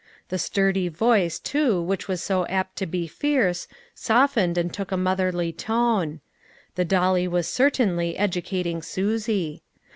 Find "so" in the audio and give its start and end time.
2.23-2.47